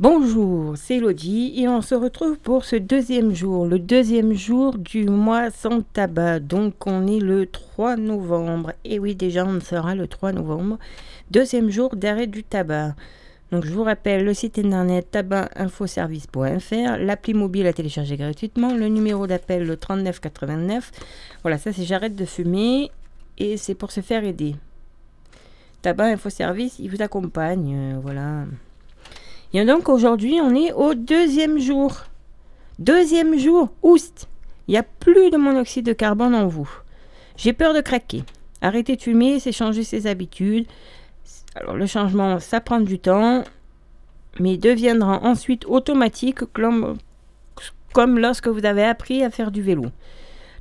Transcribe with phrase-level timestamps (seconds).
[0.00, 5.04] Bonjour, c'est Elodie et on se retrouve pour ce deuxième jour, le deuxième jour du
[5.04, 6.40] mois sans tabac.
[6.40, 8.72] Donc on est le 3 novembre.
[8.84, 10.80] Et oui, déjà on sera le 3 novembre,
[11.30, 12.96] deuxième jour d'arrêt du tabac.
[13.52, 19.28] Donc je vous rappelle le site internet tabacinfoservice.fr, l'appli mobile à télécharger gratuitement, le numéro
[19.28, 20.90] d'appel le 3989.
[21.42, 22.90] Voilà, ça c'est j'arrête de fumer
[23.38, 24.56] et c'est pour se faire aider.
[25.82, 28.46] Tabac Infoservice, il vous accompagne, euh, voilà.
[29.54, 32.02] Et donc aujourd'hui, on est au deuxième jour.
[32.80, 34.28] Deuxième jour, oust.
[34.66, 36.68] Il n'y a plus de monoxyde de carbone en vous.
[37.36, 38.24] J'ai peur de craquer.
[38.60, 40.66] Arrêter de fumer, c'est changer ses habitudes.
[41.54, 43.44] Alors le changement, ça prend du temps,
[44.40, 46.98] mais deviendra ensuite automatique comme,
[47.92, 49.84] comme lorsque vous avez appris à faire du vélo.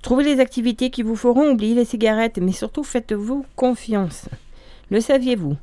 [0.04, 4.30] Trouvez les activités qui vous feront oublier les cigarettes, mais surtout faites-vous confiance.
[4.92, 5.56] Le saviez-vous?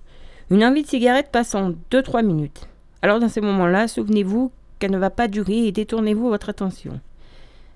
[0.51, 2.70] Une envie de cigarette passe en 2-3 minutes.
[3.03, 7.01] Alors dans ces moments-là, souvenez-vous qu'elle ne va pas durer et détournez-vous votre attention.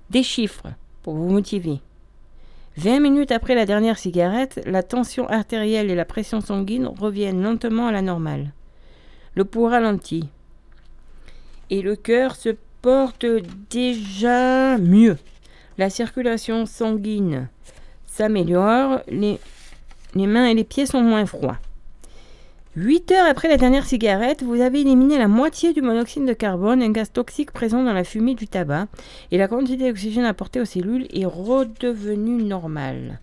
[0.09, 0.67] Des chiffres
[1.03, 1.79] pour vous motiver.
[2.77, 7.87] 20 minutes après la dernière cigarette, la tension artérielle et la pression sanguine reviennent lentement
[7.87, 8.51] à la normale.
[9.33, 10.29] Le pouls ralentit.
[11.69, 12.49] Et le cœur se
[12.81, 13.25] porte
[13.69, 15.17] déjà mieux.
[15.77, 17.47] La circulation sanguine
[18.05, 19.39] s'améliore, les,
[20.13, 21.57] les mains et les pieds sont moins froids.
[22.75, 26.81] 8 heures après la dernière cigarette, vous avez éliminé la moitié du monoxyde de carbone,
[26.81, 28.87] un gaz toxique présent dans la fumée du tabac,
[29.31, 33.21] et la quantité d'oxygène apportée aux cellules est redevenue normale.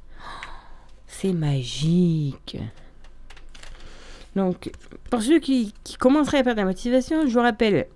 [1.06, 2.56] C'est magique.
[4.34, 4.70] Donc,
[5.10, 7.88] pour ceux qui, commenceraient à perdre la motivation, je vous rappelle,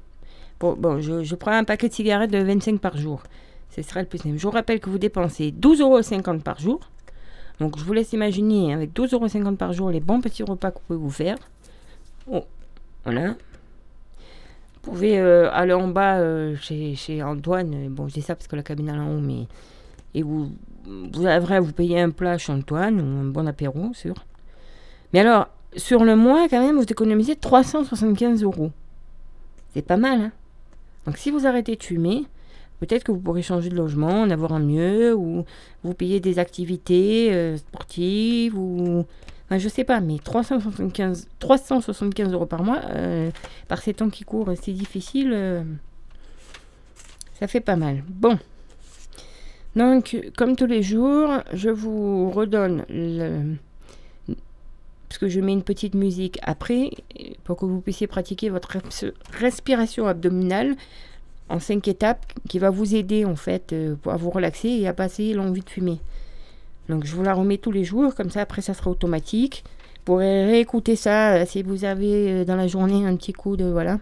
[0.60, 3.22] bon, je, prends un paquet de cigarettes de 25 par jour.
[3.70, 4.36] Ce sera le plus simple.
[4.36, 6.80] Je vous rappelle que vous dépensez 12,50 euros par jour.
[7.60, 10.76] Donc je vous laisse imaginer avec 12,50 euros par jour les bons petits repas que
[10.76, 11.38] vous pouvez vous faire.
[12.30, 12.44] Oh,
[13.04, 13.28] voilà.
[14.74, 17.88] Vous pouvez euh, aller en bas euh, chez, Antoine.
[17.88, 19.46] Bon, je dis ça parce que la cabine est en haut, mais.
[20.14, 20.52] Et vous,
[20.84, 24.14] vous avez vous payer un plat chez Antoine ou un bon apéro, sûr.
[25.12, 28.70] Mais alors, sur le mois, quand même, vous économisez 375 euros.
[29.74, 30.32] C'est pas mal, hein
[31.04, 32.24] Donc si vous arrêtez de fumer,
[32.80, 35.44] Peut-être que vous pourrez changer de logement, en avoir un mieux, ou
[35.82, 39.04] vous payer des activités euh, sportives, ou.
[39.46, 43.30] Enfin, je sais pas, mais 375, 375 euros par mois, euh,
[43.68, 45.30] par ces temps qui courent, c'est difficile.
[45.32, 45.62] Euh,
[47.38, 48.02] ça fait pas mal.
[48.08, 48.38] Bon.
[49.76, 53.56] Donc, comme tous les jours, je vous redonne le.
[55.08, 56.90] Parce que je mets une petite musique après,
[57.44, 58.78] pour que vous puissiez pratiquer votre
[59.32, 60.74] respiration abdominale
[61.48, 64.92] en cinq étapes qui va vous aider en fait euh, à vous relaxer et à
[64.92, 66.00] passer l'envie de fumer.
[66.88, 69.64] Donc je vous la remets tous les jours, comme ça après ça sera automatique.
[69.66, 73.56] Vous pourrez réécouter ça euh, si vous avez euh, dans la journée un petit coup
[73.56, 73.98] de voilà.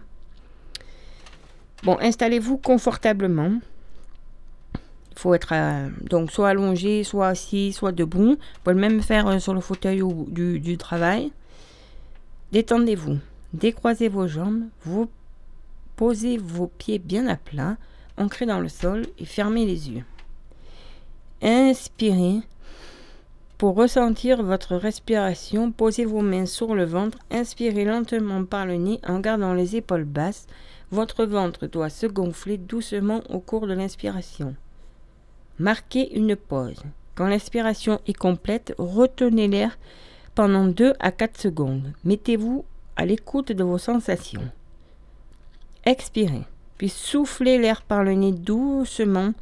[1.83, 3.59] Bon, installez-vous confortablement.
[5.11, 5.53] Il faut être
[6.09, 8.31] donc soit allongé, soit assis, soit debout.
[8.31, 11.31] Vous pouvez même faire sur le fauteuil du, du travail.
[12.51, 13.17] Détendez-vous.
[13.53, 14.63] Décroisez vos jambes.
[14.83, 15.07] Vous
[15.95, 17.77] Posez vos pieds bien à plat,
[18.17, 20.03] ancrés dans le sol et fermez les yeux.
[21.41, 22.41] Inspirez.
[23.57, 28.99] Pour ressentir votre respiration, posez vos mains sur le ventre, inspirez lentement par le nez
[29.07, 30.47] en gardant les épaules basses.
[30.91, 34.55] Votre ventre doit se gonfler doucement au cours de l'inspiration.
[35.57, 36.83] Marquez une pause.
[37.15, 39.77] Quand l'inspiration est complète, retenez l'air
[40.35, 41.93] pendant 2 à 4 secondes.
[42.03, 42.65] Mettez-vous
[42.97, 44.51] à l'écoute de vos sensations.
[45.85, 46.41] Expirez,
[46.77, 49.33] puis soufflez l'air par le nez doucement.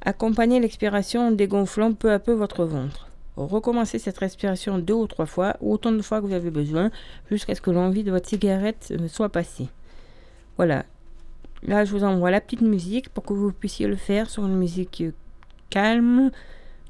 [0.00, 3.08] Accompagnez l'expiration en dégonflant peu à peu votre ventre.
[3.36, 6.90] Recommencez cette respiration deux ou trois fois, autant de fois que vous avez besoin,
[7.30, 9.68] jusqu'à ce que l'envie de votre cigarette soit passée.
[10.56, 10.84] Voilà.
[11.62, 14.56] Là, je vous envoie la petite musique pour que vous puissiez le faire sur une
[14.56, 15.04] musique
[15.70, 16.30] calme,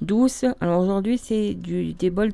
[0.00, 0.44] douce.
[0.60, 2.32] Alors aujourd'hui, c'est des bols.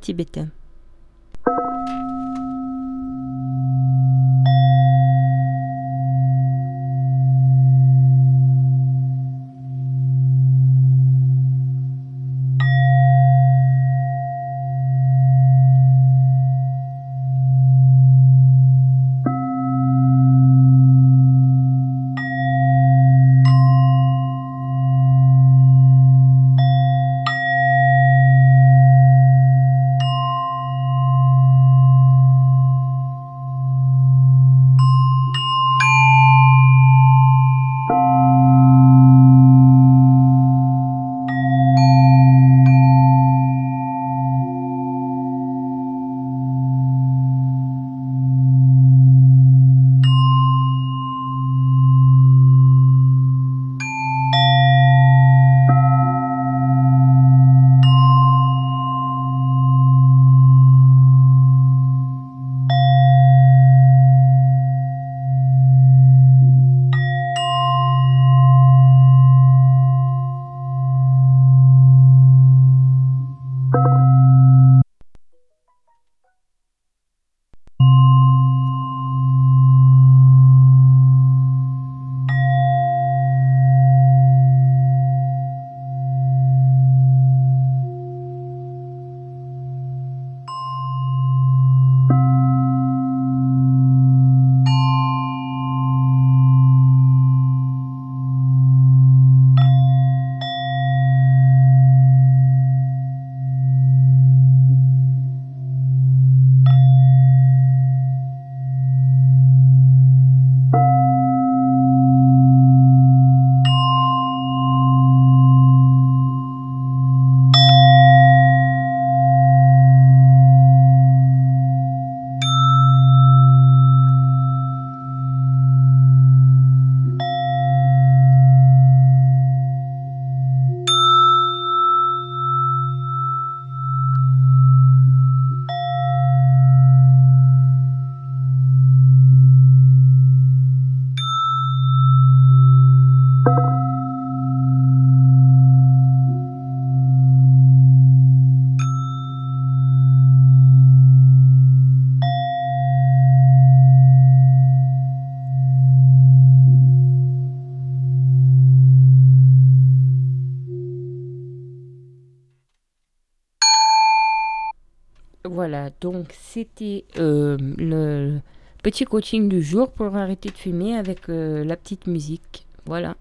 [165.45, 168.39] Voilà, donc c'était euh, le
[168.83, 172.67] petit coaching du jour pour arrêter de fumer avec euh, la petite musique.
[172.87, 173.17] Voilà.